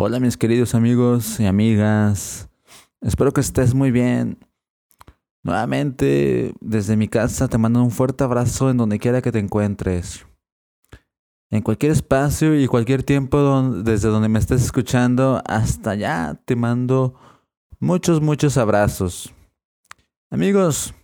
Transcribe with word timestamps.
Hola 0.00 0.20
mis 0.20 0.36
queridos 0.36 0.76
amigos 0.76 1.40
y 1.40 1.46
amigas, 1.46 2.48
espero 3.00 3.32
que 3.32 3.40
estés 3.40 3.74
muy 3.74 3.90
bien. 3.90 4.38
Nuevamente 5.42 6.54
desde 6.60 6.96
mi 6.96 7.08
casa 7.08 7.48
te 7.48 7.58
mando 7.58 7.82
un 7.82 7.90
fuerte 7.90 8.22
abrazo 8.22 8.70
en 8.70 8.76
donde 8.76 9.00
quiera 9.00 9.22
que 9.22 9.32
te 9.32 9.40
encuentres. 9.40 10.24
En 11.50 11.62
cualquier 11.62 11.90
espacio 11.90 12.56
y 12.56 12.68
cualquier 12.68 13.02
tiempo 13.02 13.72
desde 13.82 14.08
donde 14.08 14.28
me 14.28 14.38
estés 14.38 14.62
escuchando 14.62 15.42
hasta 15.44 15.90
allá 15.90 16.40
te 16.44 16.54
mando 16.54 17.14
muchos, 17.80 18.20
muchos 18.20 18.56
abrazos. 18.56 19.34
Amigos, 20.30 20.94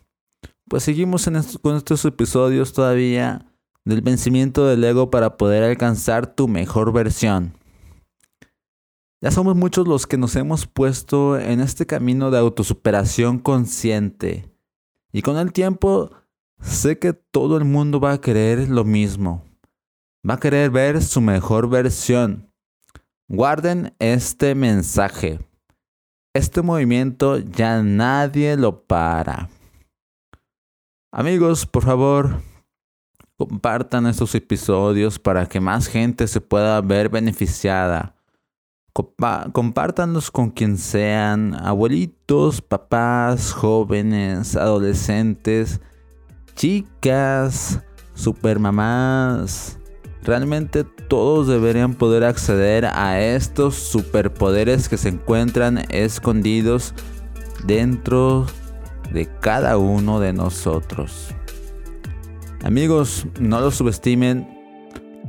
pues 0.68 0.84
seguimos 0.84 1.28
con 1.60 1.74
estos 1.74 2.04
episodios 2.04 2.72
todavía 2.72 3.44
del 3.84 4.02
vencimiento 4.02 4.64
del 4.68 4.84
ego 4.84 5.10
para 5.10 5.36
poder 5.36 5.64
alcanzar 5.64 6.32
tu 6.32 6.46
mejor 6.46 6.92
versión. 6.92 7.54
Ya 9.24 9.30
somos 9.30 9.56
muchos 9.56 9.88
los 9.88 10.06
que 10.06 10.18
nos 10.18 10.36
hemos 10.36 10.66
puesto 10.66 11.38
en 11.38 11.60
este 11.60 11.86
camino 11.86 12.30
de 12.30 12.36
autosuperación 12.36 13.38
consciente. 13.38 14.52
Y 15.14 15.22
con 15.22 15.38
el 15.38 15.50
tiempo 15.50 16.10
sé 16.60 16.98
que 16.98 17.14
todo 17.14 17.56
el 17.56 17.64
mundo 17.64 18.00
va 18.00 18.12
a 18.12 18.20
querer 18.20 18.68
lo 18.68 18.84
mismo. 18.84 19.42
Va 20.28 20.34
a 20.34 20.40
querer 20.40 20.70
ver 20.70 21.02
su 21.02 21.22
mejor 21.22 21.70
versión. 21.70 22.52
Guarden 23.26 23.94
este 23.98 24.54
mensaje. 24.54 25.38
Este 26.34 26.60
movimiento 26.60 27.38
ya 27.38 27.82
nadie 27.82 28.58
lo 28.58 28.82
para. 28.82 29.48
Amigos, 31.10 31.64
por 31.64 31.84
favor, 31.84 32.42
compartan 33.38 34.06
estos 34.06 34.34
episodios 34.34 35.18
para 35.18 35.46
que 35.46 35.60
más 35.60 35.86
gente 35.86 36.28
se 36.28 36.42
pueda 36.42 36.78
ver 36.82 37.08
beneficiada 37.08 38.14
compártanlos 38.94 40.30
con 40.30 40.50
quien 40.50 40.78
sean, 40.78 41.54
abuelitos, 41.54 42.60
papás, 42.60 43.52
jóvenes, 43.52 44.54
adolescentes, 44.54 45.80
chicas, 46.54 47.80
supermamás. 48.14 49.78
Realmente 50.22 50.84
todos 50.84 51.48
deberían 51.48 51.94
poder 51.94 52.24
acceder 52.24 52.86
a 52.86 53.20
estos 53.20 53.74
superpoderes 53.74 54.88
que 54.88 54.96
se 54.96 55.08
encuentran 55.08 55.84
escondidos 55.90 56.94
dentro 57.66 58.46
de 59.12 59.26
cada 59.40 59.76
uno 59.76 60.20
de 60.20 60.32
nosotros. 60.32 61.34
Amigos, 62.62 63.26
no 63.40 63.60
los 63.60 63.74
subestimen, 63.74 64.53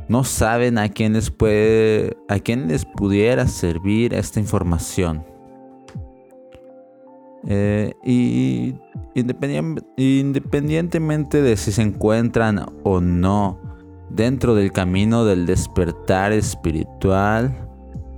no 0.07 0.23
saben 0.23 0.77
a 0.77 0.87
quién 0.89 1.13
les 1.13 1.31
puede, 1.31 2.15
a 2.27 2.37
quién 2.39 2.67
les 2.67 2.85
pudiera 2.85 3.47
servir 3.47 4.13
esta 4.13 4.39
información. 4.39 5.25
Eh, 7.47 7.93
y 8.03 8.75
independientemente 9.13 11.43
de 11.43 11.57
si 11.57 11.71
se 11.71 11.83
encuentran 11.83 12.65
o 12.83 13.01
no 13.01 13.59
dentro 14.09 14.55
del 14.55 14.71
camino 14.71 15.25
del 15.25 15.45
despertar 15.45 16.31
espiritual 16.31 17.69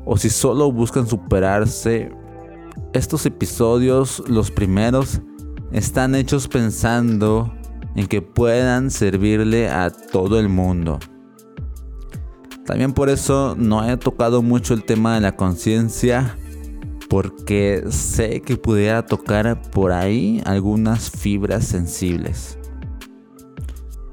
o 0.05 0.15
si 0.15 0.29
solo 0.29 0.71
buscan 0.71 1.07
superarse, 1.07 2.09
estos 2.93 3.25
episodios, 3.25 4.23
los 4.27 4.51
primeros, 4.51 5.21
están 5.71 6.15
hechos 6.15 6.47
pensando 6.47 7.53
en 7.95 8.07
que 8.07 8.21
puedan 8.21 8.89
servirle 8.89 9.69
a 9.69 9.89
todo 9.89 10.39
el 10.39 10.47
mundo. 10.47 10.99
También 12.67 12.91
por 12.91 13.09
eso 13.09 13.55
no 13.57 13.89
he 13.89 13.95
tocado 13.95 14.41
mucho 14.41 14.73
el 14.73 14.83
tema 14.83 15.15
de 15.15 15.21
la 15.21 15.37
conciencia. 15.37 16.37
Porque 17.09 17.85
sé 17.89 18.41
que 18.41 18.57
pudiera 18.57 19.05
tocar 19.05 19.61
por 19.71 19.93
ahí 19.93 20.41
algunas 20.45 21.09
fibras 21.09 21.65
sensibles. 21.65 22.59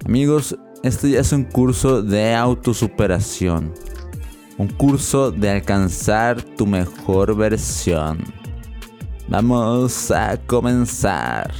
Amigos, 0.06 0.56
este 0.84 1.10
ya 1.10 1.20
es 1.20 1.32
un 1.32 1.42
curso 1.42 2.00
de 2.00 2.32
autosuperación. 2.32 3.74
Un 4.56 4.68
curso 4.68 5.32
de 5.32 5.50
alcanzar 5.50 6.40
tu 6.40 6.64
mejor 6.64 7.36
versión. 7.36 8.18
Vamos 9.26 10.12
a 10.12 10.36
comenzar. 10.46 11.52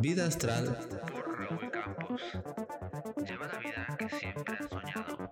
Vida 0.00 0.24
Astral 0.24 0.78
por 1.12 1.38
Raúl 1.38 1.70
Campos. 1.70 2.22
Lleva 3.18 3.46
la 3.48 3.58
vida 3.58 3.96
que 3.98 4.08
siempre 4.08 4.56
has 4.58 4.68
soñado. 4.70 5.28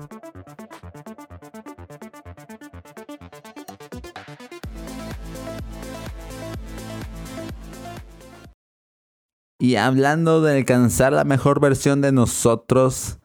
Y 9.58 9.76
hablando 9.76 10.42
de 10.42 10.58
alcanzar 10.58 11.14
la 11.14 11.24
mejor 11.24 11.60
versión 11.60 12.02
de 12.02 12.12
nosotros, 12.12 13.20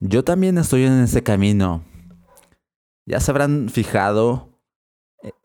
yo 0.00 0.24
también 0.24 0.58
estoy 0.58 0.82
en 0.82 1.00
ese 1.00 1.22
camino. 1.22 1.84
Ya 3.06 3.20
se 3.20 3.30
habrán 3.30 3.68
fijado 3.68 4.58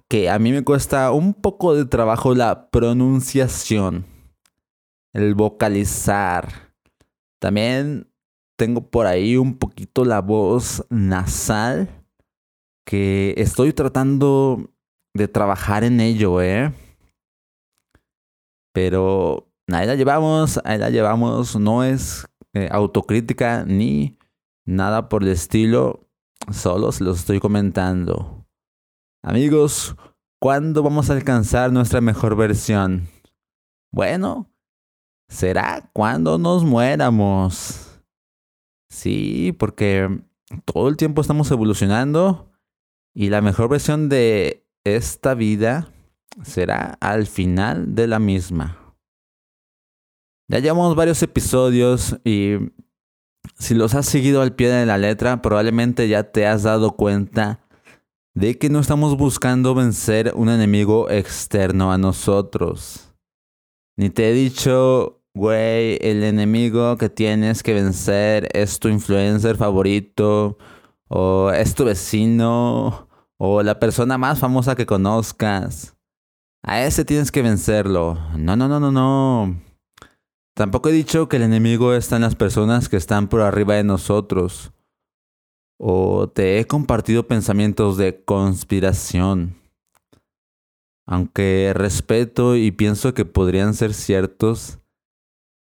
que 0.08 0.32
a 0.32 0.40
mí 0.40 0.52
me 0.52 0.64
cuesta 0.64 1.12
un 1.12 1.36
poco 1.36 1.76
de 1.76 1.86
trabajo 1.86 2.34
la 2.34 2.72
pronunciación, 2.72 4.17
el 5.18 5.34
vocalizar. 5.34 6.76
También 7.42 8.12
tengo 8.56 8.90
por 8.90 9.08
ahí 9.08 9.36
un 9.36 9.58
poquito 9.58 10.06
la 10.06 10.22
voz 10.22 10.86
nasal 10.90 11.90
que 12.86 13.34
estoy 13.38 13.74
tratando 13.74 14.72
de 15.16 15.28
trabajar 15.28 15.84
en 15.84 16.00
ello, 16.02 16.42
¿eh? 16.42 16.72
Pero 18.74 19.52
ahí 19.72 19.88
la 19.88 19.96
llevamos, 19.96 20.62
ahí 20.64 20.78
la 20.78 20.92
llevamos. 20.92 21.56
No 21.56 21.84
es 21.84 22.28
eh, 22.54 22.70
autocrítica 22.72 23.66
ni 23.66 24.20
nada 24.66 25.10
por 25.10 25.24
el 25.24 25.30
estilo. 25.30 26.08
Solo 26.52 26.92
se 26.92 27.04
los 27.04 27.20
estoy 27.20 27.40
comentando. 27.40 28.46
Amigos, 29.24 29.96
¿cuándo 30.40 30.84
vamos 30.84 31.10
a 31.10 31.14
alcanzar 31.14 31.72
nuestra 31.72 32.02
mejor 32.02 32.36
versión? 32.36 33.08
Bueno, 33.92 34.48
será 35.30 35.90
cuando 35.94 36.38
nos 36.38 36.64
muéramos. 36.64 38.02
Sí, 38.90 39.56
porque 39.58 40.22
todo 40.66 40.88
el 40.88 40.98
tiempo 40.98 41.22
estamos 41.22 41.52
evolucionando 41.52 42.52
y 43.14 43.30
la 43.30 43.42
mejor 43.42 43.70
versión 43.70 44.10
de 44.10 44.66
esta 44.84 45.34
vida 45.34 45.92
será 46.44 46.98
al 47.02 47.28
final 47.28 47.96
de 47.96 48.08
la 48.08 48.20
misma. 48.20 48.96
Ya 50.50 50.60
llevamos 50.60 50.96
varios 50.96 51.22
episodios 51.24 52.18
y 52.24 52.56
si 53.58 53.74
los 53.74 53.96
has 53.96 54.06
seguido 54.06 54.42
al 54.42 54.56
pie 54.56 54.70
de 54.70 54.86
la 54.86 54.98
letra, 54.98 55.42
probablemente 55.42 56.08
ya 56.08 56.32
te 56.32 56.48
has 56.48 56.64
dado 56.64 56.96
cuenta 56.96 57.60
de 58.34 58.58
que 58.58 58.70
no 58.70 58.80
estamos 58.80 59.18
buscando 59.18 59.74
vencer 59.74 60.32
un 60.36 60.50
enemigo 60.50 61.10
externo 61.10 61.92
a 61.92 61.98
nosotros. 61.98 63.14
Ni 63.98 64.12
te 64.12 64.30
he 64.30 64.34
dicho, 64.34 65.17
güey, 65.38 65.98
el 66.02 66.24
enemigo 66.24 66.98
que 66.98 67.10
tienes 67.10 67.64
que 67.64 67.74
vencer 67.74 68.50
es 68.54 68.80
tu 68.80 68.90
influencer 68.90 69.56
favorito, 69.56 70.58
o 71.08 71.52
es 71.52 71.76
tu 71.76 71.86
vecino, 71.86 73.08
o 73.38 73.64
la 73.64 73.80
persona 73.80 74.18
más 74.18 74.40
famosa 74.40 74.76
que 74.76 74.86
conozcas. 74.86 75.96
A 76.64 76.84
ese 76.84 77.06
tienes 77.06 77.32
que 77.32 77.42
vencerlo. 77.42 78.18
No, 78.38 78.56
no, 78.56 78.68
no, 78.68 78.80
no, 78.80 78.92
no. 78.92 79.62
Tampoco 80.54 80.90
he 80.90 80.92
dicho 80.92 81.30
que 81.30 81.38
el 81.38 81.44
enemigo 81.44 81.94
está 81.94 82.18
en 82.18 82.24
las 82.24 82.36
personas 82.36 82.90
que 82.90 82.98
están 82.98 83.28
por 83.28 83.42
arriba 83.42 83.76
de 83.76 83.84
nosotros 83.84 84.74
o 85.78 86.28
te 86.28 86.60
he 86.60 86.66
compartido 86.66 87.28
pensamientos 87.28 87.98
de 87.98 88.24
conspiración. 88.24 89.56
Aunque 91.06 91.72
respeto 91.76 92.56
y 92.56 92.72
pienso 92.72 93.14
que 93.14 93.24
podrían 93.24 93.74
ser 93.74 93.94
ciertos, 93.94 94.80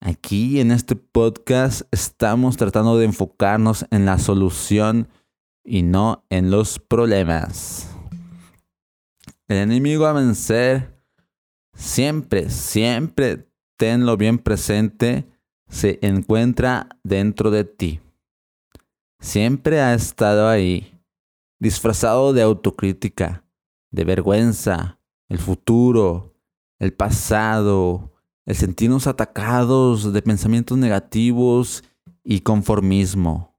aquí 0.05 0.61
en 0.61 0.71
este 0.71 0.95
podcast 0.95 1.83
estamos 1.91 2.57
tratando 2.57 2.97
de 2.97 3.07
enfocarnos 3.07 3.85
en 3.91 4.07
la 4.07 4.19
solución 4.19 5.09
y 5.65 5.83
no 5.83 6.25
en 6.31 6.53
los 6.53 6.79
problemas. 6.79 7.89
El 9.49 9.57
enemigo 9.57 10.07
a 10.07 10.13
vencer, 10.13 10.95
siempre, 11.75 12.49
siempre 12.49 13.49
tenlo 13.77 14.17
bien 14.17 14.39
presente, 14.39 15.27
se 15.69 15.99
encuentra 16.03 16.89
dentro 17.03 17.51
de 17.51 17.65
ti 17.65 18.01
siempre 19.25 19.81
ha 19.81 19.95
estado 19.95 20.49
ahí, 20.49 21.01
disfrazado 21.59 22.35
de 22.35 22.43
autocrítica, 22.43 23.45
de 23.91 24.05
vergüenza, 24.05 25.01
el 25.31 25.39
futuro, 25.39 26.35
el 26.79 26.93
pasado, 26.93 28.13
el 28.47 28.57
sentirnos 28.57 29.07
atacados 29.07 30.13
de 30.13 30.23
pensamientos 30.23 30.77
negativos 30.79 31.85
y 32.23 32.41
conformismo. 32.41 33.55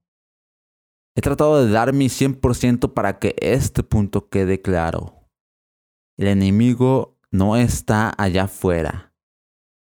He 1.15 1.21
tratado 1.21 1.63
de 1.63 1.71
dar 1.71 1.93
mi 1.93 2.07
100% 2.07 2.93
para 2.93 3.19
que 3.19 3.35
este 3.39 3.83
punto 3.83 4.29
quede 4.29 4.61
claro. 4.61 5.29
El 6.17 6.27
enemigo 6.27 7.17
no 7.31 7.55
está 7.55 8.13
allá 8.17 8.43
afuera. 8.43 9.13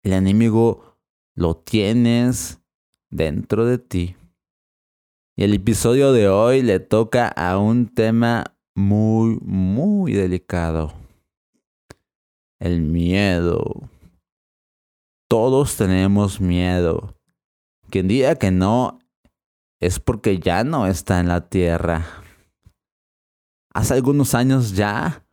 El 0.05 0.13
enemigo 0.13 0.99
lo 1.35 1.57
tienes 1.57 2.61
dentro 3.11 3.67
de 3.67 3.79
ti. 3.79 4.17
Y 5.37 5.45
el 5.45 5.55
episodio 5.55 6.13
de 6.13 6.29
hoy 6.29 6.63
le 6.63 6.79
toca 6.79 7.27
a 7.29 7.59
un 7.59 7.89
tema 7.89 8.57
muy, 8.77 9.39
muy 9.43 10.13
delicado. 10.13 10.95
El 12.61 12.81
miedo. 12.83 13.91
Todos 15.29 15.77
tenemos 15.77 16.41
miedo. 16.41 17.15
Quien 17.91 18.09
diga 18.09 18.37
que 18.37 18.51
no 18.51 18.99
es 19.81 20.01
porque 20.01 20.39
ya 20.39 20.65
no 20.65 20.87
está 20.87 21.21
en 21.21 21.29
la 21.29 21.49
tierra. 21.49 22.07
Hace 23.73 23.95
algunos 23.95 24.35
años 24.35 24.73
ya 24.73 25.27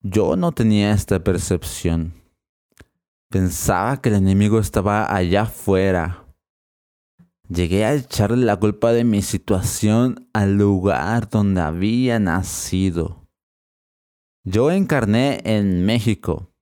yo 0.00 0.36
no 0.36 0.52
tenía 0.52 0.92
esta 0.92 1.22
percepción. 1.22 2.14
Pensaba 3.28 4.00
que 4.00 4.08
el 4.08 4.16
enemigo 4.16 4.60
estaba 4.60 5.14
allá 5.14 5.42
afuera. 5.42 6.26
Llegué 7.48 7.84
a 7.84 7.94
echarle 7.94 8.44
la 8.44 8.56
culpa 8.56 8.92
de 8.92 9.04
mi 9.04 9.22
situación 9.22 10.28
al 10.32 10.56
lugar 10.56 11.28
donde 11.28 11.60
había 11.60 12.18
nacido. 12.18 13.28
Yo 14.44 14.70
encarné 14.70 15.40
en 15.44 15.84
México. 15.84 16.52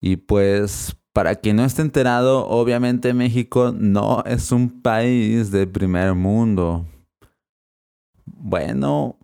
Y 0.00 0.16
pues, 0.16 0.96
para 1.12 1.34
quien 1.34 1.56
no 1.56 1.64
esté 1.64 1.82
enterado, 1.82 2.46
obviamente 2.46 3.14
México 3.14 3.72
no 3.76 4.22
es 4.24 4.52
un 4.52 4.80
país 4.82 5.50
de 5.50 5.66
primer 5.66 6.14
mundo. 6.14 6.86
Bueno, 8.24 9.18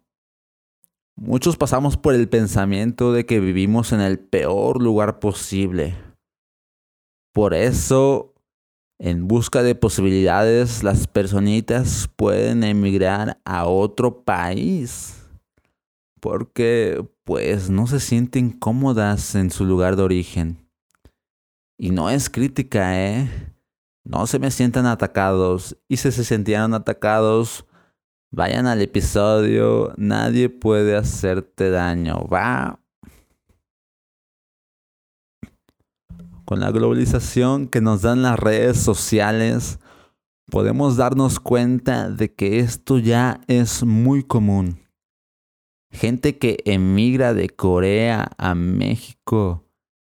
muchos 1.15 1.56
pasamos 1.56 1.97
por 1.97 2.15
el 2.15 2.29
pensamiento 2.29 3.12
de 3.12 3.25
que 3.25 3.41
vivimos 3.41 3.93
en 3.93 4.00
el 4.00 4.19
peor 4.19 4.83
lugar 4.83 5.21
posible. 5.21 5.97
Por 7.33 7.55
eso, 7.55 8.35
en 8.99 9.29
busca 9.29 9.62
de 9.62 9.75
posibilidades, 9.75 10.82
las 10.82 11.06
personitas 11.06 12.11
pueden 12.17 12.65
emigrar 12.65 13.39
a 13.44 13.67
otro 13.67 14.25
país. 14.25 15.23
Porque, 16.21 17.06
pues, 17.25 17.71
no 17.71 17.87
se 17.87 18.00
sienten 18.00 18.50
cómodas 18.50 19.35
en 19.35 19.50
su 19.50 19.65
lugar 19.65 19.97
de 19.97 20.03
origen. 20.03 20.66
Y 21.78 21.90
no 21.90 22.08
es 22.08 22.31
crítica, 22.31 22.99
¿eh? 22.99 23.28
No 24.05 24.26
se 24.26 24.38
me 24.38 24.50
sientan 24.50 24.87
atacados. 24.87 25.76
Y 25.88 25.99
si 25.99 26.11
se 26.11 26.25
sintieran 26.25 26.73
atacados, 26.73 27.67
vayan 28.31 28.67
al 28.67 28.81
episodio. 28.81 29.93
Nadie 29.96 30.49
puede 30.49 30.96
hacerte 30.96 31.70
daño, 31.70 32.26
¿va? 32.28 32.81
Con 36.46 36.61
la 36.61 36.70
globalización 36.70 37.67
que 37.67 37.81
nos 37.81 38.02
dan 38.02 38.22
las 38.22 38.38
redes 38.38 38.79
sociales, 38.79 39.81
podemos 40.50 40.96
darnos 40.96 41.40
cuenta 41.40 42.08
de 42.08 42.32
que 42.32 42.61
esto 42.61 42.99
ya 42.99 43.40
es 43.49 43.82
muy 43.84 44.22
común. 44.22 44.81
Gente 45.90 46.38
que 46.38 46.58
emigra 46.64 47.34
de 47.34 47.50
Corea 47.50 48.31
a 48.38 48.55
México, 48.55 49.64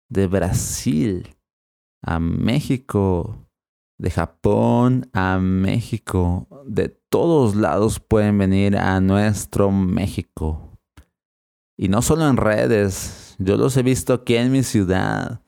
de 0.08 0.28
Brasil 0.28 1.37
a 2.08 2.20
México, 2.20 3.46
de 3.98 4.10
Japón 4.10 5.10
a 5.12 5.38
México, 5.38 6.48
de 6.64 6.88
todos 6.88 7.54
lados 7.54 8.00
pueden 8.00 8.38
venir 8.38 8.78
a 8.78 8.98
nuestro 9.00 9.70
México. 9.70 10.78
Y 11.76 11.88
no 11.88 12.00
solo 12.00 12.26
en 12.26 12.38
redes, 12.38 13.36
yo 13.38 13.58
los 13.58 13.76
he 13.76 13.82
visto 13.82 14.14
aquí 14.14 14.36
en 14.36 14.50
mi 14.50 14.62
ciudad. 14.62 15.42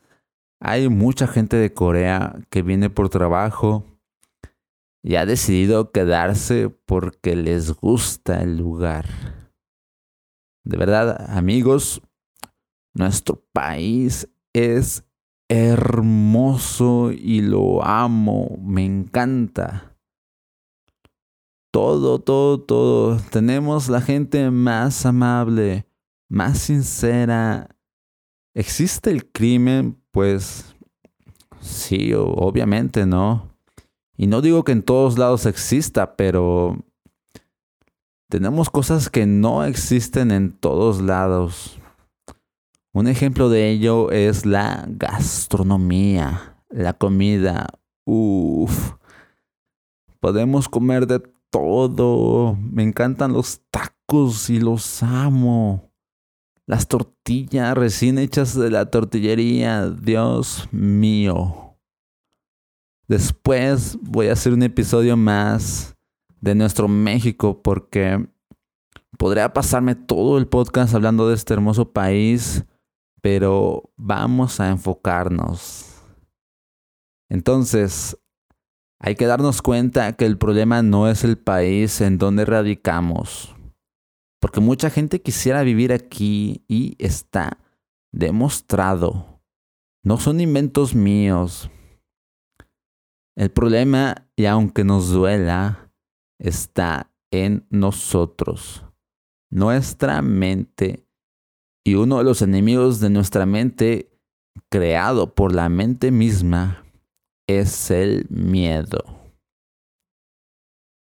Hay 0.61 0.91
mucha 0.91 1.27
gente 1.27 1.57
de 1.57 1.73
Corea 1.73 2.37
que 2.51 2.61
viene 2.61 2.91
por 2.91 3.09
trabajo 3.09 3.87
y 5.03 5.15
ha 5.15 5.25
decidido 5.25 5.93
quedarse 5.93 6.69
porque 6.69 7.37
les 7.37 7.73
gusta 7.73 8.43
el 8.43 8.59
lugar. 8.59 9.07
De 10.65 10.77
verdad, 10.77 11.31
amigos, 11.35 12.03
nuestro 12.93 13.43
país 13.55 14.29
es 14.53 15.07
hermoso 15.51 17.11
y 17.11 17.41
lo 17.41 17.85
amo, 17.85 18.57
me 18.63 18.85
encanta. 18.85 19.97
Todo, 21.73 22.21
todo, 22.21 22.61
todo. 22.61 23.17
Tenemos 23.31 23.89
la 23.89 24.01
gente 24.01 24.49
más 24.53 25.05
amable, 25.05 25.87
más 26.29 26.59
sincera. 26.59 27.69
¿Existe 28.55 29.11
el 29.11 29.29
crimen? 29.29 30.01
Pues 30.13 30.77
sí, 31.61 32.13
obviamente, 32.15 33.05
¿no? 33.05 33.51
Y 34.17 34.29
no 34.29 34.43
digo 34.43 34.63
que 34.63 34.73
en 34.73 34.85
todos 34.85 35.19
lados 35.19 35.47
exista, 35.47 36.15
pero 36.15 36.79
tenemos 38.29 38.71
cosas 38.71 39.11
que 39.11 39.27
no 39.27 39.65
existen 39.65 40.31
en 40.31 40.53
todos 40.53 41.01
lados. 41.01 41.80
Un 42.93 43.07
ejemplo 43.07 43.49
de 43.49 43.71
ello 43.71 44.11
es 44.11 44.45
la 44.45 44.85
gastronomía, 44.89 46.57
la 46.71 46.93
comida. 46.93 47.69
Uf. 48.05 48.95
Podemos 50.19 50.69
comer 50.69 51.07
de 51.07 51.23
todo. 51.51 52.57
Me 52.57 52.83
encantan 52.83 53.33
los 53.33 53.61
tacos 53.71 54.51
y 54.51 54.59
los 54.59 55.05
amo. 55.05 55.93
Las 56.67 56.89
tortillas 56.89 57.77
recién 57.77 58.19
hechas 58.19 58.59
de 58.59 58.71
la 58.71 58.91
tortillería. 58.91 59.89
Dios 59.89 60.69
mío. 60.73 61.77
Después 63.07 63.99
voy 64.03 64.29
a 64.29 64.33
hacer 64.33 64.53
un 64.53 64.65
episodio 64.65 65.17
más 65.17 65.95
de 66.41 66.57
nuestro 66.57 66.89
México 66.89 67.63
porque 67.63 68.29
podría 69.17 69.53
pasarme 69.53 69.95
todo 69.95 70.39
el 70.39 70.49
podcast 70.49 70.93
hablando 70.93 71.29
de 71.29 71.35
este 71.35 71.55
hermoso 71.55 71.93
país 71.93 72.65
pero 73.23 73.91
vamos 73.97 74.61
a 74.61 74.69
enfocarnos. 74.69 76.03
Entonces, 77.29 78.19
hay 78.99 79.15
que 79.15 79.27
darnos 79.27 79.63
cuenta 79.63 80.13
que 80.15 80.27
el 80.27 80.37
problema 80.37 80.83
no 80.83 81.09
es 81.09 81.25
el 81.25 81.39
país 81.39 82.01
en 82.01 82.19
donde 82.19 82.45
radicamos, 82.45 83.55
porque 84.41 84.61
mucha 84.61 84.91
gente 84.91 85.23
quisiera 85.23 85.63
vivir 85.63 85.93
aquí 85.93 86.65
y 86.69 86.97
está 86.99 87.59
demostrado. 88.13 89.41
No 90.03 90.19
son 90.19 90.41
inventos 90.41 90.95
míos. 90.95 91.71
El 93.37 93.51
problema, 93.51 94.29
y 94.37 94.47
aunque 94.47 94.85
nos 94.85 95.11
duela, 95.11 95.93
está 96.39 97.11
en 97.31 97.67
nosotros. 97.71 98.85
Nuestra 99.51 100.21
mente 100.23 101.07
y 101.91 101.97
uno 101.97 102.19
de 102.19 102.25
los 102.25 102.41
enemigos 102.41 103.01
de 103.01 103.11
nuestra 103.11 103.47
mente, 103.47 104.13
creado 104.71 105.35
por 105.35 105.53
la 105.53 105.69
mente 105.69 106.13
misma, 106.13 106.85
es 107.49 107.91
el 107.91 108.29
miedo. 108.31 109.03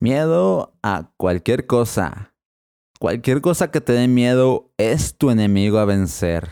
Miedo 0.02 0.74
a 0.84 1.10
cualquier 1.16 1.68
cosa. 1.68 2.36
Cualquier 3.00 3.40
cosa 3.40 3.72
que 3.72 3.80
te 3.80 3.94
dé 3.94 4.10
miedo 4.10 4.74
es 4.78 5.18
tu 5.18 5.30
enemigo 5.30 5.78
a 5.78 5.86
vencer. 5.86 6.50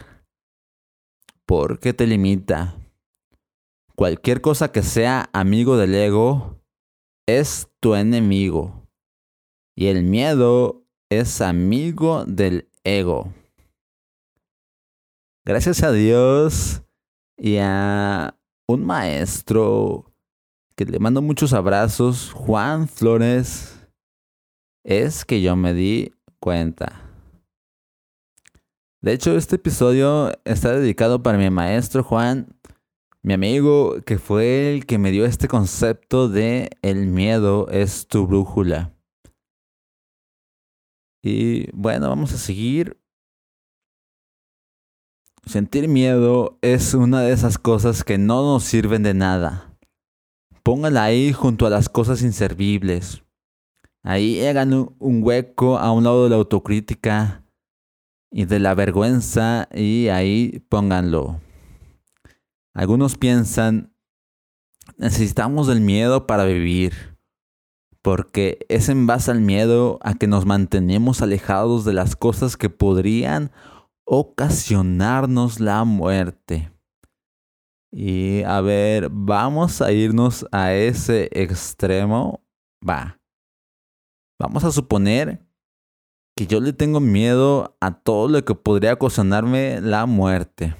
Porque 1.45 1.93
te 1.93 2.07
limita. 2.07 2.77
Cualquier 3.97 4.39
cosa 4.39 4.71
que 4.71 4.81
sea 4.81 5.29
amigo 5.33 5.75
del 5.75 5.93
ego 5.93 6.57
es 7.27 7.67
tu 7.81 7.95
enemigo. 7.95 8.87
Y 9.75 9.87
el 9.87 10.03
miedo 10.03 10.85
es 11.09 11.41
amigo 11.41 12.23
del 12.23 12.69
ego 12.85 13.33
gracias 15.45 15.83
a 15.83 15.91
Dios 15.91 16.83
y 17.37 17.57
a 17.57 18.37
un 18.67 18.85
maestro 18.85 20.13
que 20.75 20.85
le 20.85 20.99
mando 20.99 21.21
muchos 21.21 21.53
abrazos, 21.53 22.31
Juan 22.33 22.87
Flores, 22.87 23.87
es 24.83 25.25
que 25.25 25.41
yo 25.41 25.55
me 25.55 25.73
di 25.73 26.13
cuenta. 26.39 27.11
De 29.01 29.13
hecho, 29.13 29.35
este 29.35 29.55
episodio 29.55 30.31
está 30.45 30.73
dedicado 30.73 31.23
para 31.23 31.37
mi 31.37 31.49
maestro 31.49 32.03
Juan, 32.03 32.55
mi 33.23 33.33
amigo 33.33 34.01
que 34.05 34.19
fue 34.19 34.73
el 34.73 34.85
que 34.85 34.97
me 34.97 35.11
dio 35.11 35.25
este 35.25 35.47
concepto 35.47 36.29
de 36.29 36.69
el 36.81 37.07
miedo 37.07 37.67
es 37.69 38.07
tu 38.07 38.27
brújula. 38.27 38.93
Y 41.23 41.69
bueno, 41.71 42.09
vamos 42.09 42.33
a 42.33 42.37
seguir 42.37 43.00
sentir 45.45 45.87
miedo 45.87 46.57
es 46.61 46.93
una 46.93 47.21
de 47.21 47.33
esas 47.33 47.57
cosas 47.57 48.03
que 48.03 48.17
no 48.17 48.43
nos 48.43 48.63
sirven 48.63 49.03
de 49.03 49.13
nada. 49.13 49.77
Póngala 50.63 51.03
ahí 51.03 51.33
junto 51.33 51.65
a 51.65 51.69
las 51.69 51.89
cosas 51.89 52.21
inservibles. 52.21 53.23
Ahí 54.03 54.43
hagan 54.45 54.73
un 54.73 55.23
hueco 55.23 55.77
a 55.77 55.91
un 55.91 56.03
lado 56.03 56.23
de 56.23 56.31
la 56.31 56.35
autocrítica 56.37 57.43
y 58.31 58.45
de 58.45 58.59
la 58.59 58.73
vergüenza 58.73 59.67
y 59.73 60.07
ahí 60.07 60.63
pónganlo. 60.69 61.39
Algunos 62.73 63.17
piensan, 63.17 63.93
necesitamos 64.97 65.67
del 65.67 65.81
miedo 65.81 66.25
para 66.25 66.45
vivir, 66.45 67.17
porque 68.01 68.65
es 68.69 68.87
en 68.87 69.05
base 69.07 69.29
al 69.29 69.41
miedo 69.41 69.99
a 70.01 70.13
que 70.13 70.27
nos 70.27 70.45
mantenemos 70.45 71.21
alejados 71.21 71.83
de 71.83 71.93
las 71.93 72.15
cosas 72.15 72.55
que 72.55 72.69
podrían 72.69 73.51
ocasionarnos 74.05 75.59
la 75.59 75.83
muerte. 75.83 76.71
Y 77.91 78.43
a 78.43 78.61
ver, 78.61 79.09
vamos 79.11 79.81
a 79.81 79.91
irnos 79.91 80.45
a 80.51 80.73
ese 80.73 81.29
extremo. 81.33 82.41
Va. 82.87 83.19
Vamos 84.39 84.63
a 84.63 84.71
suponer 84.71 85.45
que 86.35 86.47
yo 86.47 86.61
le 86.61 86.73
tengo 86.73 86.99
miedo 86.99 87.77
a 87.81 87.91
todo 87.91 88.29
lo 88.29 88.43
que 88.45 88.55
podría 88.55 88.93
ocasionarme 88.93 89.81
la 89.81 90.05
muerte. 90.05 90.75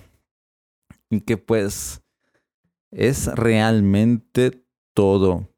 Y 1.10 1.22
que 1.22 1.38
pues 1.38 2.01
es 2.92 3.28
realmente 3.28 4.66
todo. 4.94 5.50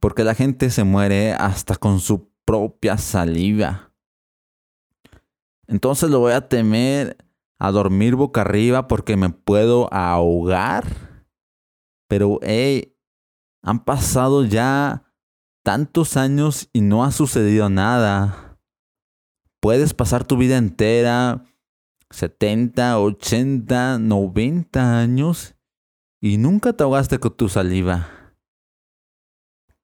Porque 0.00 0.24
la 0.24 0.34
gente 0.34 0.70
se 0.70 0.84
muere 0.84 1.32
hasta 1.32 1.76
con 1.76 2.00
su 2.00 2.30
propia 2.46 2.96
saliva. 2.96 3.87
Entonces 5.68 6.10
lo 6.10 6.20
voy 6.20 6.32
a 6.32 6.48
temer 6.48 7.18
a 7.58 7.70
dormir 7.70 8.14
boca 8.16 8.40
arriba 8.40 8.88
porque 8.88 9.16
me 9.16 9.30
puedo 9.30 9.92
ahogar. 9.92 10.86
Pero, 12.08 12.38
hey, 12.42 12.96
han 13.62 13.84
pasado 13.84 14.44
ya 14.44 15.04
tantos 15.62 16.16
años 16.16 16.70
y 16.72 16.80
no 16.80 17.04
ha 17.04 17.12
sucedido 17.12 17.68
nada. 17.68 18.58
Puedes 19.60 19.92
pasar 19.92 20.24
tu 20.24 20.36
vida 20.38 20.56
entera, 20.56 21.44
70, 22.10 22.98
80, 22.98 23.98
90 23.98 24.98
años, 24.98 25.54
y 26.20 26.38
nunca 26.38 26.72
te 26.72 26.84
ahogaste 26.84 27.18
con 27.18 27.36
tu 27.36 27.48
saliva. 27.48 28.08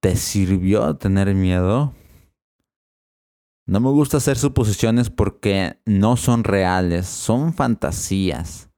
¿Te 0.00 0.16
sirvió 0.16 0.96
tener 0.96 1.34
miedo? 1.34 1.94
No 3.66 3.80
me 3.80 3.88
gusta 3.90 4.18
hacer 4.18 4.37
suposiciones 4.37 5.09
porque 5.09 5.80
no 5.87 6.16
son 6.16 6.44
reales, 6.44 7.06
son 7.06 7.54
fantasías. 7.54 8.68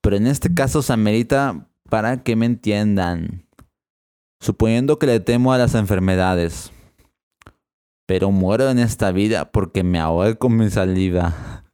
Pero 0.00 0.16
en 0.16 0.28
este 0.28 0.54
caso 0.54 0.82
se 0.82 0.92
amerita 0.92 1.68
para 1.90 2.22
que 2.22 2.36
me 2.36 2.46
entiendan. 2.46 3.48
Suponiendo 4.40 4.98
que 4.98 5.06
le 5.06 5.20
temo 5.20 5.52
a 5.52 5.58
las 5.58 5.74
enfermedades. 5.74 6.70
Pero 8.06 8.30
muero 8.30 8.70
en 8.70 8.78
esta 8.78 9.10
vida 9.10 9.50
porque 9.50 9.82
me 9.82 9.98
ahogué 9.98 10.36
con 10.36 10.56
mi 10.56 10.70
saliva. 10.70 11.64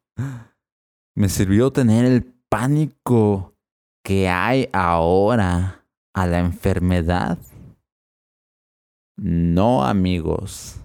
Me 1.14 1.28
sirvió 1.28 1.72
tener 1.72 2.06
el 2.06 2.24
pánico 2.48 3.54
que 4.02 4.28
hay 4.28 4.68
ahora 4.72 5.84
a 6.14 6.26
la 6.26 6.38
enfermedad. 6.38 7.38
No, 9.16 9.84
amigos. 9.84 10.79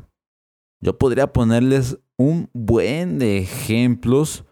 Yo 0.85 0.99
podría 0.99 1.33
ponerles 1.33 1.97
un 2.15 2.47
buen 2.53 3.17
de 3.17 3.39
ejemplos, 3.39 4.45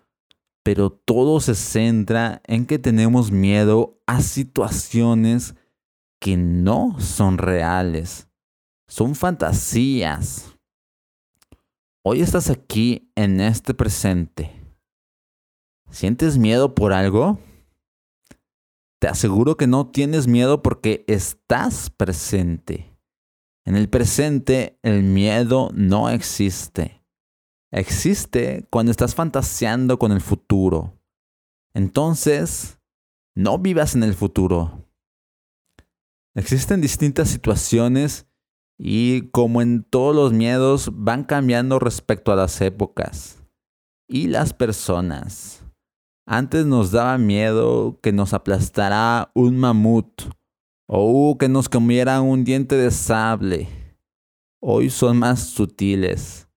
pero 0.63 0.89
todo 0.89 1.39
se 1.39 1.53
centra 1.53 2.41
en 2.47 2.65
que 2.65 2.79
tenemos 2.79 3.31
miedo 3.31 4.01
a 4.07 4.19
situaciones 4.19 5.53
que 6.19 6.35
no 6.35 6.99
son 6.99 7.37
reales, 7.37 8.29
son 8.87 9.13
fantasías. 9.13 10.57
Hoy 12.03 12.21
estás 12.21 12.49
aquí 12.49 13.11
en 13.13 13.39
este 13.39 13.75
presente. 13.75 14.59
¿Sientes 15.91 16.39
miedo 16.39 16.73
por 16.73 16.93
algo? 16.93 17.37
Te 18.99 19.07
aseguro 19.07 19.55
que 19.55 19.67
no 19.67 19.91
tienes 19.91 20.25
miedo 20.25 20.63
porque 20.63 21.05
estás 21.07 21.91
presente. 21.91 22.92
En 23.65 23.75
el 23.75 23.89
presente 23.89 24.77
el 24.83 25.03
miedo 25.03 25.71
no 25.73 26.09
existe. 26.09 27.03
Existe 27.71 28.67
cuando 28.69 28.91
estás 28.91 29.15
fantaseando 29.15 29.97
con 29.97 30.11
el 30.11 30.21
futuro. 30.21 30.99
Entonces, 31.73 32.79
no 33.35 33.57
vivas 33.57 33.95
en 33.95 34.03
el 34.03 34.13
futuro. 34.13 34.87
Existen 36.35 36.81
distintas 36.81 37.29
situaciones 37.29 38.27
y 38.77 39.29
como 39.29 39.61
en 39.61 39.83
todos 39.83 40.15
los 40.15 40.33
miedos 40.33 40.89
van 40.93 41.23
cambiando 41.23 41.79
respecto 41.79 42.31
a 42.31 42.35
las 42.35 42.59
épocas 42.61 43.43
y 44.07 44.27
las 44.27 44.53
personas. 44.53 45.63
Antes 46.25 46.65
nos 46.65 46.91
daba 46.91 47.17
miedo 47.17 47.99
que 48.01 48.11
nos 48.11 48.33
aplastara 48.33 49.31
un 49.33 49.57
mamut 49.57 50.23
o 50.87 51.37
que 51.37 51.49
nos 51.49 51.69
comieran 51.69 52.23
un 52.23 52.43
diente 52.43 52.75
de 52.75 52.91
sable. 52.91 53.67
Hoy 54.61 54.89
son 54.89 55.17
más 55.17 55.41
sutiles. 55.41 56.47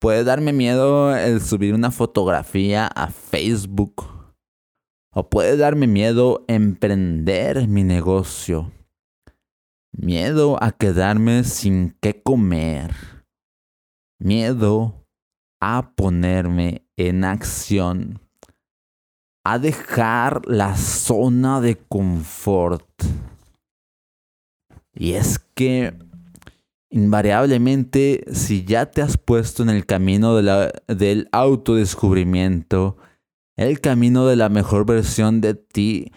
Puede 0.00 0.24
darme 0.24 0.52
miedo 0.52 1.16
el 1.16 1.40
subir 1.40 1.74
una 1.74 1.90
fotografía 1.90 2.86
a 2.86 3.08
Facebook. 3.08 4.06
O 5.12 5.28
puede 5.28 5.56
darme 5.56 5.86
miedo 5.86 6.44
emprender 6.48 7.66
mi 7.66 7.82
negocio. 7.82 8.70
Miedo 9.92 10.62
a 10.62 10.70
quedarme 10.70 11.42
sin 11.44 11.96
qué 12.00 12.22
comer. 12.22 12.94
Miedo 14.20 15.06
a 15.60 15.92
ponerme 15.96 16.86
en 16.96 17.24
acción 17.24 18.27
a 19.50 19.58
dejar 19.58 20.42
la 20.46 20.76
zona 20.76 21.62
de 21.62 21.76
confort. 21.76 22.84
Y 24.94 25.12
es 25.12 25.38
que 25.38 25.94
invariablemente 26.90 28.24
si 28.30 28.66
ya 28.66 28.90
te 28.90 29.00
has 29.00 29.16
puesto 29.16 29.62
en 29.62 29.70
el 29.70 29.86
camino 29.86 30.36
del 30.36 31.28
autodescubrimiento, 31.32 32.98
el 33.56 33.80
camino 33.80 34.26
de 34.26 34.36
la 34.36 34.50
mejor 34.50 34.84
versión 34.84 35.40
de 35.40 35.54
ti, 35.54 36.12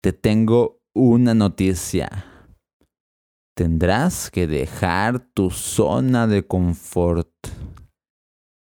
te 0.00 0.12
tengo 0.12 0.80
una 0.94 1.34
noticia. 1.34 2.26
Tendrás 3.56 4.30
que 4.30 4.46
dejar 4.46 5.18
tu 5.18 5.50
zona 5.50 6.28
de 6.28 6.46
confort. 6.46 7.32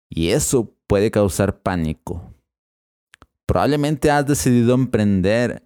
Y 0.10 0.30
eso 0.30 0.74
puede 0.88 1.12
causar 1.12 1.62
pánico. 1.62 2.31
Probablemente 3.52 4.10
has 4.10 4.26
decidido 4.26 4.74
emprender, 4.76 5.62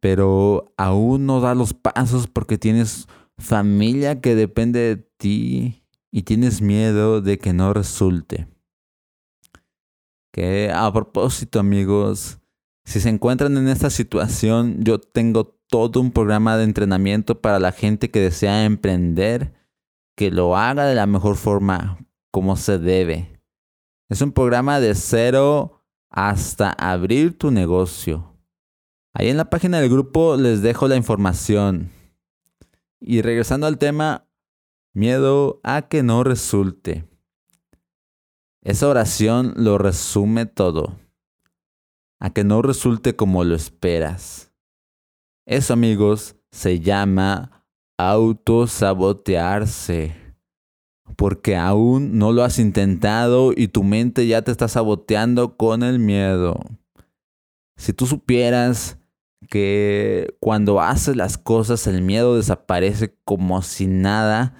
pero 0.00 0.74
aún 0.76 1.24
no 1.24 1.40
das 1.40 1.56
los 1.56 1.72
pasos 1.72 2.26
porque 2.26 2.58
tienes 2.58 3.06
familia 3.38 4.20
que 4.20 4.34
depende 4.34 4.80
de 4.80 4.96
ti 4.96 5.84
y 6.10 6.24
tienes 6.24 6.60
miedo 6.60 7.20
de 7.20 7.38
que 7.38 7.52
no 7.52 7.72
resulte. 7.72 8.48
Que 10.32 10.72
a 10.74 10.92
propósito, 10.92 11.60
amigos, 11.60 12.40
si 12.84 12.98
se 12.98 13.08
encuentran 13.08 13.56
en 13.56 13.68
esta 13.68 13.90
situación, 13.90 14.82
yo 14.82 14.98
tengo 14.98 15.60
todo 15.68 16.00
un 16.00 16.10
programa 16.10 16.56
de 16.56 16.64
entrenamiento 16.64 17.40
para 17.40 17.60
la 17.60 17.70
gente 17.70 18.10
que 18.10 18.18
desea 18.18 18.64
emprender, 18.64 19.54
que 20.16 20.32
lo 20.32 20.56
haga 20.56 20.86
de 20.86 20.96
la 20.96 21.06
mejor 21.06 21.36
forma, 21.36 22.04
como 22.32 22.56
se 22.56 22.80
debe. 22.80 23.40
Es 24.08 24.22
un 24.22 24.32
programa 24.32 24.80
de 24.80 24.96
cero 24.96 25.77
hasta 26.10 26.70
abrir 26.70 27.36
tu 27.36 27.50
negocio. 27.50 28.36
Ahí 29.14 29.28
en 29.28 29.36
la 29.36 29.50
página 29.50 29.80
del 29.80 29.90
grupo 29.90 30.36
les 30.36 30.62
dejo 30.62 30.86
la 30.88 30.96
información. 30.96 31.90
Y 33.00 33.20
regresando 33.22 33.66
al 33.66 33.78
tema, 33.78 34.26
miedo 34.94 35.60
a 35.62 35.82
que 35.82 36.02
no 36.02 36.24
resulte. 36.24 37.04
Esa 38.62 38.88
oración 38.88 39.52
lo 39.56 39.78
resume 39.78 40.46
todo. 40.46 40.98
A 42.20 42.30
que 42.30 42.42
no 42.44 42.62
resulte 42.62 43.14
como 43.16 43.44
lo 43.44 43.54
esperas. 43.54 44.52
Eso 45.46 45.72
amigos 45.72 46.34
se 46.50 46.80
llama 46.80 47.64
autosabotearse 47.96 50.27
porque 51.16 51.56
aún 51.56 52.18
no 52.18 52.32
lo 52.32 52.44
has 52.44 52.58
intentado 52.58 53.52
y 53.56 53.68
tu 53.68 53.82
mente 53.82 54.26
ya 54.26 54.42
te 54.42 54.50
está 54.50 54.68
saboteando 54.68 55.56
con 55.56 55.82
el 55.82 55.98
miedo. 55.98 56.58
Si 57.76 57.92
tú 57.92 58.06
supieras 58.06 58.98
que 59.48 60.36
cuando 60.40 60.80
haces 60.80 61.16
las 61.16 61.38
cosas 61.38 61.86
el 61.86 62.02
miedo 62.02 62.36
desaparece 62.36 63.14
como 63.24 63.62
si 63.62 63.86
nada, 63.86 64.54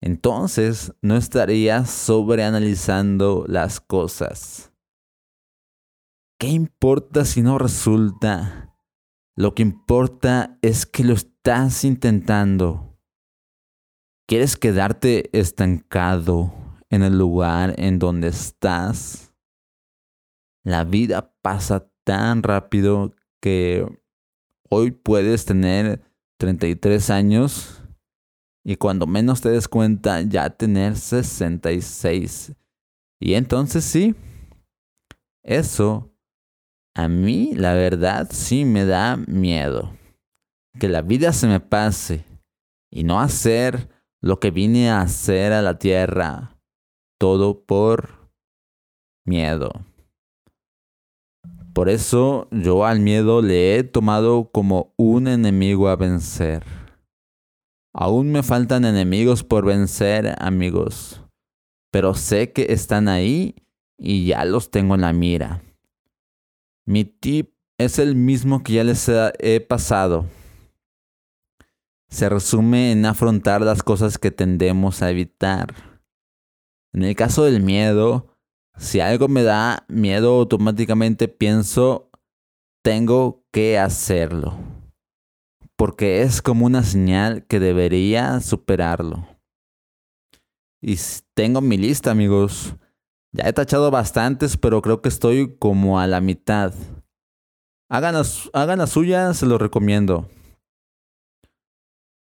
entonces 0.00 0.92
no 1.02 1.16
estarías 1.16 1.90
sobreanalizando 1.90 3.44
las 3.48 3.80
cosas. 3.80 4.70
¿qué 6.40 6.48
importa 6.48 7.26
si 7.26 7.42
no 7.42 7.58
resulta? 7.58 8.74
Lo 9.36 9.54
que 9.54 9.62
importa 9.62 10.58
es 10.62 10.86
que 10.86 11.04
lo 11.04 11.12
estás 11.12 11.84
intentando. 11.84 12.89
¿Quieres 14.30 14.56
quedarte 14.56 15.28
estancado 15.36 16.54
en 16.88 17.02
el 17.02 17.18
lugar 17.18 17.74
en 17.78 17.98
donde 17.98 18.28
estás? 18.28 19.34
La 20.62 20.84
vida 20.84 21.34
pasa 21.42 21.90
tan 22.04 22.44
rápido 22.44 23.12
que 23.42 23.84
hoy 24.68 24.92
puedes 24.92 25.46
tener 25.46 26.00
33 26.38 27.10
años 27.10 27.82
y 28.62 28.76
cuando 28.76 29.08
menos 29.08 29.40
te 29.40 29.50
des 29.50 29.66
cuenta 29.66 30.22
ya 30.22 30.48
tener 30.48 30.94
66. 30.94 32.52
Y 33.18 33.34
entonces 33.34 33.82
sí, 33.82 34.14
eso 35.42 36.14
a 36.94 37.08
mí 37.08 37.52
la 37.56 37.74
verdad 37.74 38.28
sí 38.30 38.64
me 38.64 38.84
da 38.84 39.16
miedo. 39.16 39.92
Que 40.78 40.88
la 40.88 41.02
vida 41.02 41.32
se 41.32 41.48
me 41.48 41.58
pase 41.58 42.24
y 42.92 43.02
no 43.02 43.18
hacer 43.18 43.88
lo 44.20 44.40
que 44.40 44.50
vine 44.50 44.90
a 44.90 45.00
hacer 45.00 45.52
a 45.52 45.62
la 45.62 45.78
tierra. 45.78 46.56
Todo 47.18 47.64
por 47.64 48.30
miedo. 49.26 49.70
Por 51.72 51.88
eso 51.88 52.48
yo 52.50 52.84
al 52.84 53.00
miedo 53.00 53.42
le 53.42 53.76
he 53.76 53.84
tomado 53.84 54.50
como 54.50 54.92
un 54.96 55.28
enemigo 55.28 55.88
a 55.88 55.96
vencer. 55.96 56.64
Aún 57.92 58.32
me 58.32 58.42
faltan 58.42 58.84
enemigos 58.84 59.44
por 59.44 59.64
vencer, 59.64 60.34
amigos, 60.38 61.22
pero 61.90 62.14
sé 62.14 62.52
que 62.52 62.66
están 62.70 63.08
ahí 63.08 63.54
y 63.98 64.26
ya 64.26 64.44
los 64.44 64.70
tengo 64.70 64.94
en 64.94 65.00
la 65.02 65.12
mira. 65.12 65.62
Mi 66.86 67.04
tip 67.04 67.52
es 67.78 67.98
el 67.98 68.14
mismo 68.14 68.62
que 68.62 68.74
ya 68.74 68.84
les 68.84 69.08
he 69.08 69.60
pasado. 69.60 70.26
Se 72.10 72.28
resume 72.28 72.92
en 72.92 73.06
afrontar 73.06 73.62
las 73.62 73.82
cosas 73.82 74.18
que 74.18 74.30
tendemos 74.30 75.00
a 75.00 75.10
evitar. 75.10 75.74
En 76.92 77.04
el 77.04 77.14
caso 77.14 77.44
del 77.44 77.62
miedo, 77.62 78.36
si 78.76 78.98
algo 78.98 79.28
me 79.28 79.44
da 79.44 79.84
miedo, 79.88 80.40
automáticamente 80.40 81.28
pienso, 81.28 82.10
tengo 82.82 83.44
que 83.52 83.78
hacerlo. 83.78 84.58
Porque 85.76 86.22
es 86.22 86.42
como 86.42 86.66
una 86.66 86.82
señal 86.82 87.46
que 87.46 87.60
debería 87.60 88.40
superarlo. 88.40 89.26
Y 90.82 90.96
tengo 91.34 91.60
mi 91.60 91.76
lista, 91.76 92.10
amigos. 92.10 92.74
Ya 93.32 93.48
he 93.48 93.52
tachado 93.52 93.90
bastantes, 93.90 94.56
pero 94.56 94.82
creo 94.82 95.00
que 95.00 95.08
estoy 95.08 95.56
como 95.58 96.00
a 96.00 96.06
la 96.06 96.20
mitad. 96.20 96.74
Hagan 97.88 98.16
hagan 98.52 98.78
la 98.78 98.86
suya, 98.86 99.32
se 99.34 99.46
lo 99.46 99.58
recomiendo. 99.58 100.28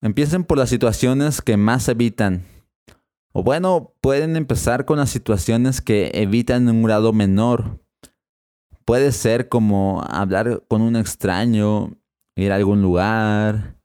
Empiecen 0.01 0.43
por 0.43 0.57
las 0.57 0.69
situaciones 0.69 1.41
que 1.41 1.57
más 1.57 1.87
evitan. 1.87 2.43
O 3.33 3.43
bueno, 3.43 3.93
pueden 4.01 4.35
empezar 4.35 4.85
con 4.85 4.97
las 4.97 5.11
situaciones 5.11 5.79
que 5.79 6.09
evitan 6.15 6.67
en 6.67 6.77
un 6.77 6.83
grado 6.83 7.13
menor. 7.13 7.79
Puede 8.83 9.11
ser 9.11 9.47
como 9.47 10.03
hablar 10.09 10.63
con 10.67 10.81
un 10.81 10.95
extraño, 10.95 11.95
ir 12.35 12.51
a 12.51 12.55
algún 12.55 12.81
lugar, 12.81 13.77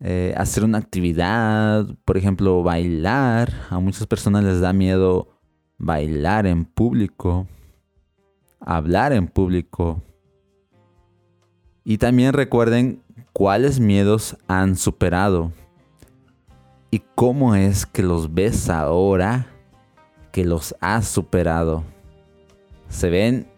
eh, 0.00 0.34
hacer 0.36 0.64
una 0.64 0.78
actividad, 0.78 1.86
por 2.04 2.16
ejemplo, 2.16 2.62
bailar. 2.62 3.52
A 3.70 3.80
muchas 3.80 4.06
personas 4.06 4.44
les 4.44 4.60
da 4.60 4.72
miedo 4.72 5.28
bailar 5.78 6.46
en 6.46 6.64
público, 6.64 7.48
hablar 8.60 9.12
en 9.12 9.26
público. 9.26 10.00
Y 11.82 11.98
también 11.98 12.32
recuerden 12.32 13.03
cuáles 13.34 13.80
miedos 13.80 14.38
han 14.48 14.76
superado. 14.76 15.52
¿Y 16.90 17.02
cómo 17.14 17.54
es 17.56 17.84
que 17.84 18.02
los 18.02 18.32
ves 18.32 18.70
ahora 18.70 19.48
que 20.32 20.44
los 20.44 20.74
has 20.80 21.06
superado? 21.06 21.82
Se 22.88 23.10
ven 23.10 23.48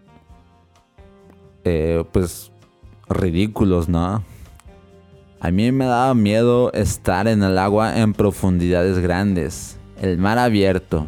eh, 1.64 2.02
pues 2.10 2.50
ridículos, 3.08 3.88
¿no? 3.88 4.24
A 5.40 5.50
mí 5.50 5.70
me 5.70 5.84
daba 5.84 6.14
miedo 6.14 6.72
estar 6.72 7.28
en 7.28 7.42
el 7.42 7.58
agua 7.58 7.98
en 8.00 8.14
profundidades 8.14 8.98
grandes, 8.98 9.78
el 10.00 10.16
mar 10.16 10.38
abierto. 10.38 11.06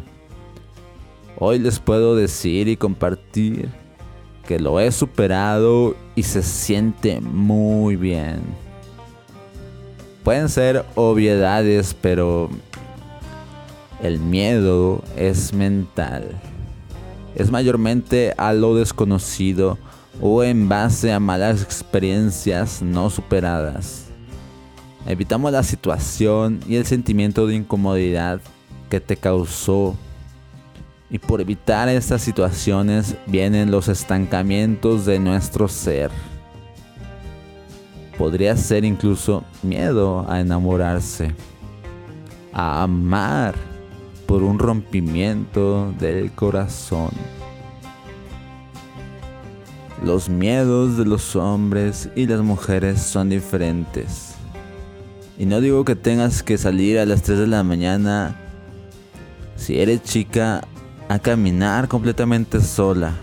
Hoy 1.39 1.57
les 1.57 1.79
puedo 1.79 2.15
decir 2.15 2.67
y 2.67 2.77
compartir 2.77 3.69
que 4.49 4.57
lo 4.57 4.79
he 4.79 4.91
superado 4.91 5.95
y 6.15 6.23
se 6.23 6.41
siente 6.41 7.21
muy 7.21 7.95
bien. 7.95 8.41
Pueden 10.23 10.49
ser 10.49 10.85
obviedades, 10.95 11.93
pero 11.93 12.49
el 14.01 14.17
miedo 14.17 15.03
es 15.15 15.53
mental. 15.53 16.31
Es 17.35 17.51
mayormente 17.51 18.33
a 18.37 18.53
lo 18.53 18.73
desconocido 18.73 19.77
o 20.19 20.41
en 20.41 20.67
base 20.67 21.13
a 21.13 21.19
malas 21.19 21.61
experiencias 21.61 22.81
no 22.81 23.11
superadas. 23.11 24.07
Evitamos 25.05 25.51
la 25.51 25.61
situación 25.61 26.59
y 26.67 26.77
el 26.77 26.87
sentimiento 26.87 27.45
de 27.45 27.53
incomodidad 27.53 28.41
que 28.89 28.99
te 28.99 29.15
causó. 29.15 29.95
Y 31.09 31.19
por 31.19 31.41
evitar 31.41 31.89
estas 31.89 32.21
situaciones 32.21 33.15
vienen 33.25 33.71
los 33.71 33.87
estancamientos 33.87 35.05
de 35.05 35.19
nuestro 35.19 35.67
ser 35.67 36.11
podría 38.19 38.57
ser 38.57 38.83
incluso 38.83 39.45
miedo 39.63 40.29
a 40.29 40.41
enamorarse, 40.41 41.33
a 42.51 42.83
amar 42.83 43.55
por 44.27 44.43
un 44.43 44.59
rompimiento 44.59 45.93
del 45.97 46.29
corazón. 46.33 47.11
Los 50.03 50.27
miedos 50.27 50.97
de 50.97 51.05
los 51.05 51.37
hombres 51.37 52.09
y 52.13 52.27
las 52.27 52.41
mujeres 52.41 53.01
son 53.01 53.29
diferentes. 53.29 54.33
Y 55.37 55.45
no 55.45 55.61
digo 55.61 55.85
que 55.85 55.95
tengas 55.95 56.43
que 56.43 56.57
salir 56.57 56.99
a 56.99 57.05
las 57.05 57.21
3 57.21 57.39
de 57.39 57.47
la 57.47 57.63
mañana, 57.63 58.35
si 59.55 59.79
eres 59.79 60.03
chica, 60.03 60.67
a 61.09 61.19
caminar 61.19 61.89
completamente 61.89 62.61
sola 62.61 63.13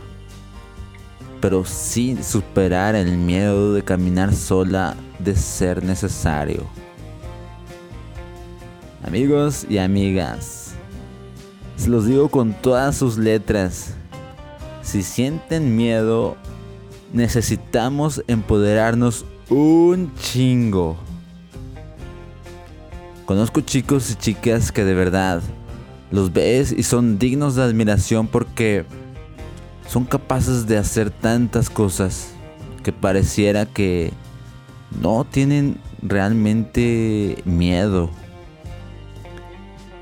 pero 1.41 1.65
sin 1.65 2.25
superar 2.25 2.95
el 2.95 3.17
miedo 3.17 3.73
de 3.73 3.83
caminar 3.83 4.35
sola 4.35 4.97
de 5.19 5.37
ser 5.37 5.85
necesario. 5.85 6.65
Amigos 9.07 9.67
y 9.69 9.79
amigas, 9.79 10.75
se 11.77 11.89
los 11.89 12.07
digo 12.07 12.29
con 12.29 12.53
todas 12.53 12.97
sus 12.97 13.19
letras, 13.19 13.95
si 14.83 15.03
sienten 15.03 15.77
miedo, 15.77 16.37
necesitamos 17.13 18.23
empoderarnos 18.27 19.25
un 19.49 20.13
chingo. 20.17 20.97
Conozco 23.25 23.61
chicos 23.61 24.11
y 24.11 24.15
chicas 24.17 24.73
que 24.73 24.85
de 24.85 24.95
verdad 24.95 25.43
los 26.11 26.33
ves 26.33 26.73
y 26.73 26.83
son 26.83 27.19
dignos 27.19 27.55
de 27.55 27.63
admiración 27.63 28.29
porque 28.29 28.85
son 29.89 30.05
capaces 30.05 30.67
de 30.67 30.79
hacer 30.79 31.11
tantas 31.11 31.71
cosas 31.71 32.33
que 32.83 32.93
pareciera 32.93 33.67
que 33.67 34.13
no 35.01 35.25
tienen 35.25 35.79
realmente 36.03 37.43
miedo. 37.45 38.11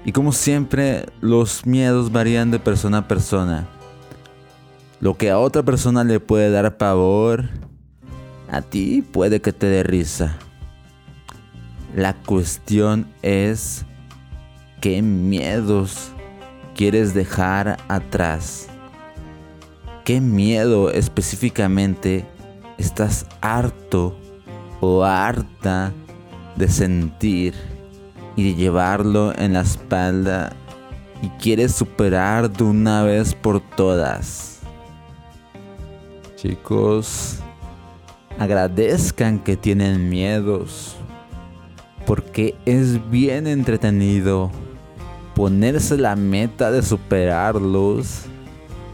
Y 0.04 0.12
como 0.12 0.32
siempre, 0.32 1.06
los 1.20 1.64
miedos 1.64 2.12
varían 2.12 2.50
de 2.50 2.58
persona 2.58 2.98
a 2.98 3.08
persona. 3.08 3.66
Lo 5.00 5.16
que 5.16 5.30
a 5.30 5.38
otra 5.38 5.62
persona 5.62 6.04
le 6.04 6.20
puede 6.20 6.50
dar 6.50 6.76
pavor, 6.76 7.48
a 8.50 8.60
ti 8.60 9.02
puede 9.02 9.40
que 9.40 9.52
te 9.52 9.66
dé 9.66 9.82
risa. 9.82 10.36
La 11.94 12.14
cuestión 12.14 13.06
es 13.22 13.86
qué 14.84 15.00
miedos 15.00 16.12
quieres 16.74 17.14
dejar 17.14 17.78
atrás. 17.88 18.68
¿Qué 20.04 20.20
miedo 20.20 20.90
específicamente 20.90 22.26
estás 22.76 23.24
harto 23.40 24.14
o 24.82 25.02
harta 25.02 25.90
de 26.56 26.68
sentir 26.68 27.54
y 28.36 28.44
de 28.44 28.54
llevarlo 28.56 29.32
en 29.38 29.54
la 29.54 29.62
espalda 29.62 30.52
y 31.22 31.30
quieres 31.40 31.74
superar 31.74 32.50
de 32.50 32.64
una 32.64 33.04
vez 33.04 33.34
por 33.34 33.62
todas? 33.62 34.58
Chicos, 36.36 37.38
agradezcan 38.38 39.38
que 39.38 39.56
tienen 39.56 40.10
miedos 40.10 40.94
porque 42.04 42.54
es 42.66 43.10
bien 43.10 43.46
entretenido 43.46 44.50
ponerse 45.34 45.98
la 45.98 46.16
meta 46.16 46.70
de 46.70 46.82
superarlos 46.82 48.22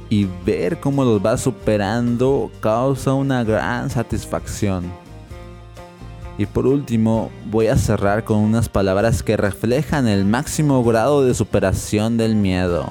y 0.08 0.26
ver 0.44 0.80
cómo 0.80 1.04
los 1.04 1.24
va 1.24 1.36
superando 1.36 2.50
causa 2.60 3.14
una 3.14 3.44
gran 3.44 3.90
satisfacción. 3.90 4.84
Y 6.38 6.46
por 6.46 6.66
último, 6.66 7.30
voy 7.50 7.66
a 7.66 7.76
cerrar 7.76 8.24
con 8.24 8.38
unas 8.38 8.68
palabras 8.68 9.22
que 9.22 9.36
reflejan 9.36 10.08
el 10.08 10.24
máximo 10.24 10.82
grado 10.82 11.24
de 11.24 11.34
superación 11.34 12.16
del 12.16 12.34
miedo. 12.34 12.90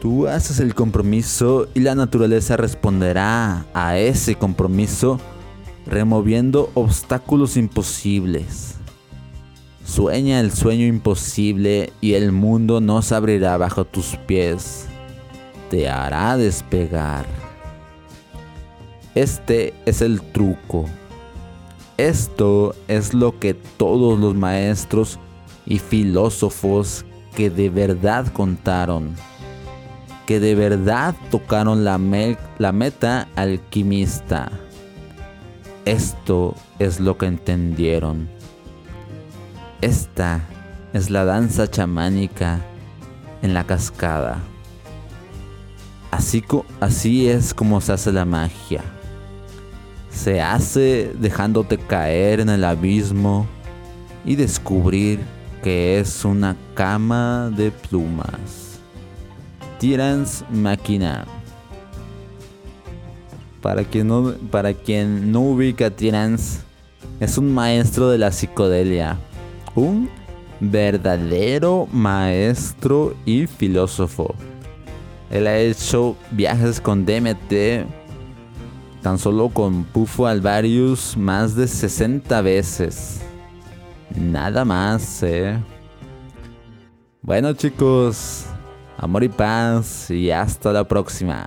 Tú 0.00 0.26
haces 0.26 0.58
el 0.60 0.74
compromiso 0.74 1.68
y 1.74 1.80
la 1.80 1.94
naturaleza 1.94 2.56
responderá 2.56 3.66
a 3.74 3.98
ese 3.98 4.34
compromiso 4.34 5.20
removiendo 5.86 6.70
obstáculos 6.72 7.58
imposibles. 7.58 8.79
Sueña 9.90 10.38
el 10.38 10.52
sueño 10.52 10.86
imposible 10.86 11.92
y 12.00 12.14
el 12.14 12.30
mundo 12.30 12.80
no 12.80 13.02
se 13.02 13.12
abrirá 13.12 13.56
bajo 13.56 13.84
tus 13.84 14.16
pies. 14.24 14.86
Te 15.68 15.88
hará 15.88 16.36
despegar. 16.36 17.26
Este 19.16 19.74
es 19.86 20.00
el 20.00 20.22
truco. 20.22 20.84
Esto 21.96 22.76
es 22.86 23.14
lo 23.14 23.40
que 23.40 23.54
todos 23.54 24.16
los 24.20 24.36
maestros 24.36 25.18
y 25.66 25.80
filósofos 25.80 27.04
que 27.34 27.50
de 27.50 27.68
verdad 27.68 28.32
contaron, 28.32 29.16
que 30.24 30.38
de 30.38 30.54
verdad 30.54 31.16
tocaron 31.32 31.82
la, 31.82 31.98
meta 31.98 33.26
alquimista. 33.34 34.52
Esto 35.84 36.54
es 36.78 37.00
lo 37.00 37.18
que 37.18 37.26
entendieron. 37.26 38.39
Esta 39.80 40.42
es 40.92 41.08
la 41.08 41.24
danza 41.24 41.66
chamánica 41.66 42.60
en 43.40 43.54
la 43.54 43.64
cascada. 43.64 44.38
Así, 46.10 47.28
es 47.28 47.54
como 47.54 47.80
se 47.80 47.94
hace 47.94 48.12
la 48.12 48.26
magia. 48.26 48.82
Se 50.10 50.42
hace 50.42 51.14
dejándote 51.18 51.78
caer 51.78 52.40
en 52.40 52.50
el 52.50 52.64
abismo 52.64 53.46
y 54.26 54.36
descubrir 54.36 55.20
que 55.62 55.98
es 55.98 56.26
una 56.26 56.56
cama 56.74 57.50
de 57.56 57.70
plumas. 57.70 58.80
Tirans 59.78 60.44
Máquina. 60.50 61.24
Para 63.62 63.84
quien 63.84 64.08
no, 64.08 64.34
para 64.50 64.74
quien 64.74 65.32
no 65.32 65.40
ubica 65.40 65.88
Tirans, 65.88 66.60
es 67.18 67.38
un 67.38 67.54
maestro 67.54 68.10
de 68.10 68.18
la 68.18 68.30
psicodelia 68.30 69.18
un 69.74 70.08
verdadero 70.60 71.88
maestro 71.92 73.14
y 73.24 73.46
filósofo. 73.46 74.34
Él 75.30 75.46
ha 75.46 75.58
hecho 75.58 76.16
viajes 76.32 76.80
con 76.80 77.06
DMT, 77.06 77.86
tan 79.02 79.18
solo 79.18 79.48
con 79.48 79.84
Pufo 79.84 80.26
Alvarius, 80.26 81.16
más 81.16 81.54
de 81.54 81.68
60 81.68 82.40
veces. 82.42 83.20
Nada 84.16 84.64
más, 84.64 85.22
eh. 85.22 85.56
Bueno 87.22 87.52
chicos, 87.52 88.46
amor 88.98 89.22
y 89.22 89.28
paz 89.28 90.10
y 90.10 90.30
hasta 90.30 90.72
la 90.72 90.84
próxima. 90.84 91.46